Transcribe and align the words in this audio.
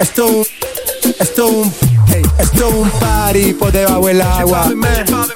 Esto, 0.00 0.42
esto 1.18 1.46
un, 1.46 1.72
esto 2.38 2.68
un 2.70 2.90
party 2.90 3.52
por 3.52 3.70
debajo 3.70 4.06
del 4.06 4.22
agua. 4.22 4.72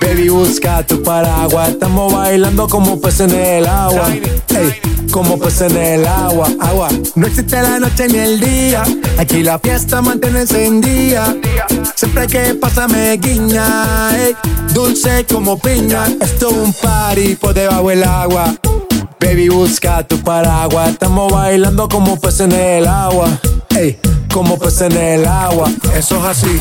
Baby, 0.00 0.28
busca 0.28 0.86
tu 0.86 1.02
paraguas. 1.02 1.70
Estamos 1.70 2.12
bailando 2.12 2.68
como 2.68 3.00
peces 3.00 3.32
en 3.32 3.40
el 3.40 3.66
agua. 3.66 4.08
Ey, 4.08 4.80
como 5.10 5.36
peces 5.36 5.72
en 5.72 5.76
el 5.76 6.06
agua, 6.06 6.48
agua. 6.60 6.88
No 7.16 7.26
existe 7.26 7.60
la 7.60 7.80
noche 7.80 8.06
ni 8.06 8.18
el 8.18 8.38
día. 8.38 8.84
Aquí 9.18 9.42
la 9.42 9.58
fiesta 9.58 10.00
mantiene 10.00 10.42
encendida. 10.42 11.34
Siempre 11.96 12.28
que 12.28 12.54
pasa 12.54 12.86
me 12.86 13.16
guiña. 13.16 14.16
Ey, 14.16 14.36
dulce 14.72 15.26
como 15.26 15.58
piña. 15.58 16.06
Esto 16.20 16.50
es 16.50 16.56
un 16.56 16.72
party 16.72 17.34
por 17.34 17.52
debajo 17.52 17.88
del 17.88 18.04
agua. 18.04 18.54
Baby, 19.18 19.48
busca 19.48 20.06
tu 20.06 20.20
paraguas. 20.20 20.90
Estamos 20.90 21.32
bailando 21.32 21.88
como 21.88 22.16
peces 22.16 22.42
en 22.42 22.52
el 22.52 22.86
agua. 22.86 23.28
Ey, 23.74 23.98
como 24.32 24.58
peces 24.58 24.82
en 24.82 24.96
el 24.96 25.26
agua. 25.26 25.70
Eso 25.94 26.16
es 26.16 26.24
así, 26.24 26.60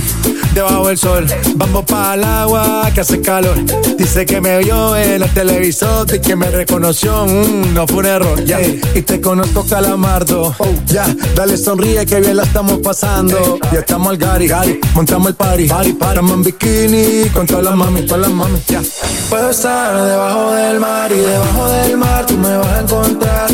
debajo 0.54 0.88
del 0.88 0.98
sol. 0.98 1.26
Vamos 1.56 1.86
para 1.86 2.16
el 2.16 2.24
agua 2.24 2.90
que 2.94 3.02
hace 3.02 3.22
calor. 3.22 3.56
Dice 3.98 4.26
que 4.26 4.42
me 4.42 4.60
vio 4.60 4.96
en 4.98 5.24
el 5.24 5.34
televisor 5.34 6.06
y 6.14 6.20
que 6.20 6.36
me 6.36 6.52
reconoció. 6.52 7.26
Mm, 7.26 7.74
no 7.74 7.88
fue 7.88 8.00
un 8.00 8.06
error, 8.06 8.44
ya. 8.46 8.60
Y 8.62 9.02
te 9.02 9.22
conozco, 9.22 9.66
calamardo. 9.66 10.56
ya, 10.86 11.06
dale 11.36 11.58
sonríe 11.58 12.06
que 12.06 12.20
bien 12.20 12.38
la 12.38 12.44
estamos 12.44 12.80
pasando. 12.80 13.58
Ya 13.72 13.80
estamos 13.80 14.10
al 14.10 14.18
gari, 14.18 14.48
gari. 14.48 14.80
montamos 14.94 15.30
el 15.30 15.36
party. 15.36 15.68
party, 15.68 15.94
party. 15.94 16.16
Estamos 16.16 16.34
en 16.34 16.44
bikini 16.44 17.30
con 17.30 17.48
todas 17.48 17.64
las 17.64 17.76
mami, 17.76 18.02
todas 18.06 18.22
las 18.22 18.32
mami, 18.32 18.60
ya. 18.68 18.82
Puedo 19.30 19.50
estar 19.50 20.06
debajo 20.06 20.52
del 20.52 20.80
mar 20.80 21.12
y 21.12 21.18
debajo 21.18 21.70
del 21.70 21.98
mar 21.98 22.26
tú 22.26 22.38
me 22.38 22.58
vas 22.58 22.68
a 22.68 22.80
encontrar. 22.82 23.50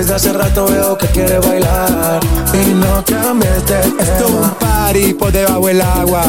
Desde 0.00 0.14
hace 0.14 0.32
rato 0.32 0.64
veo 0.64 0.96
que 0.96 1.06
quieres 1.08 1.46
bailar 1.46 2.20
y 2.54 2.72
no 2.72 3.04
cambies 3.04 3.52
de 3.66 3.82
tema. 3.82 4.02
Esto 4.02 4.24
es 4.24 4.30
un 4.30 4.50
party 4.58 5.12
por 5.12 5.30
debajo 5.30 5.66
del 5.66 5.82
agua. 5.82 6.24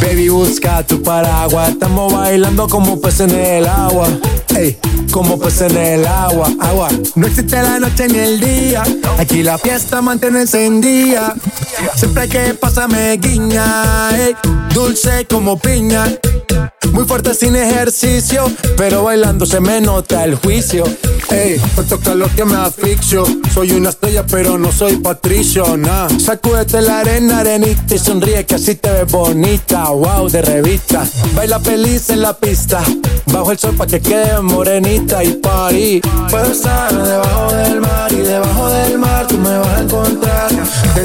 Baby, 0.00 0.28
busca 0.28 0.84
tu 0.86 1.02
paraguas. 1.02 1.70
Estamos 1.70 2.12
bailando 2.12 2.68
como 2.68 3.00
peces 3.00 3.32
en 3.32 3.40
el 3.40 3.66
agua. 3.66 4.06
Ey, 4.56 4.78
como 5.10 5.36
peces 5.36 5.72
en 5.72 5.78
el 5.78 6.06
agua, 6.06 6.48
agua. 6.60 6.90
No 7.16 7.26
existe 7.26 7.60
la 7.60 7.80
noche 7.80 8.06
ni 8.06 8.20
el 8.20 8.38
día. 8.38 8.84
Aquí 9.18 9.42
la 9.42 9.58
fiesta 9.58 10.00
mantiene 10.00 10.42
encendida. 10.42 11.34
Siempre 11.96 12.28
que 12.28 12.54
pasa 12.54 12.86
me 12.86 13.16
guiña. 13.16 14.16
Ey, 14.16 14.36
dulce 14.72 15.26
como 15.26 15.58
piña. 15.58 16.04
Muy 16.92 17.04
fuerte 17.04 17.34
sin 17.34 17.56
ejercicio, 17.56 18.44
pero 18.76 19.04
bailando 19.04 19.46
se 19.46 19.60
me 19.60 19.80
nota 19.80 20.24
el 20.24 20.34
juicio. 20.34 20.84
Ey, 21.30 21.58
tanto 21.74 21.98
calor 21.98 22.30
que 22.30 22.44
me 22.44 22.56
asfixio. 22.56 23.24
Soy 23.54 23.72
una 23.72 23.90
estrella, 23.90 24.24
pero 24.26 24.58
no 24.58 24.70
soy 24.70 24.96
patricio, 24.96 25.76
nah. 25.76 26.08
Sacúdete 26.18 26.82
la 26.82 27.00
arena, 27.00 27.40
arenita 27.40 27.94
y 27.94 27.98
sonríe 27.98 28.44
que 28.44 28.56
así 28.56 28.74
te 28.74 28.90
ves 28.90 29.10
bonita. 29.10 29.88
Wow, 29.90 30.28
de 30.28 30.42
revista. 30.42 31.06
Baila 31.34 31.60
feliz 31.60 32.10
en 32.10 32.20
la 32.20 32.34
pista. 32.34 32.82
Bajo 33.26 33.52
el 33.52 33.58
sol 33.58 33.74
pa' 33.74 33.86
que 33.86 34.00
quede 34.00 34.40
morenita 34.42 35.24
y 35.24 35.40
estar 36.52 37.01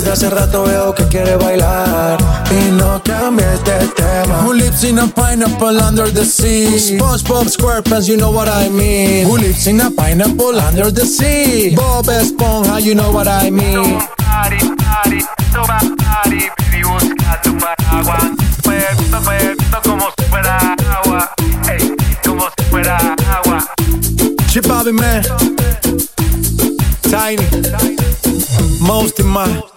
Desde 0.08 0.26
hace 0.26 0.36
rato 0.36 0.64
veo 0.64 0.96
que 0.96 1.04
quieres 1.10 1.38
bailar 1.38 2.18
y 2.50 2.72
no 2.72 3.04
cambies 3.04 3.62
de 3.66 3.78
tema. 3.90 4.42
Who 4.46 4.54
lives 4.54 4.86
in 4.86 5.00
a 5.00 5.08
pineapple 5.08 5.82
under 5.82 6.10
the 6.10 6.24
sea? 6.24 6.78
SpongeBob 6.80 7.50
SquarePants, 7.50 8.08
you 8.08 8.16
know 8.16 8.32
what 8.32 8.48
I 8.48 8.70
mean. 8.70 9.28
Who 9.28 9.38
lives 9.38 9.68
in 9.68 9.82
a 9.82 9.92
pineapple 9.92 10.62
under 10.62 10.94
the 10.94 11.06
sea? 11.06 11.76
Bob 11.76 12.06
Esponja, 12.06 12.82
you 12.82 12.96
know 12.96 13.12
what 13.12 13.28
I 13.28 13.50
mean. 13.52 14.00
Party, 14.16 14.60
party, 14.78 15.20
toma 15.52 15.78
party, 15.98 16.40
baby, 16.56 16.84
busca 16.84 17.42
tu 17.44 17.58
paraguas. 17.58 18.32
Puerto, 18.64 19.22
puerto, 19.26 19.82
como 19.84 20.08
si 20.18 20.24
fuera 20.30 20.76
agua. 21.04 21.36
Ey, 21.70 21.96
como 22.24 22.48
si 22.58 22.64
fuera 22.70 22.98
agua. 23.36 23.60
Chip 24.48 24.66
Bobby 24.70 24.94
Man. 24.94 25.22
Tiny. 27.02 27.46
Most 28.80 29.20
in 29.20 29.28
my. 29.28 29.77